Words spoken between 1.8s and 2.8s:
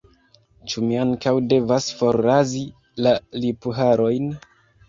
forrazi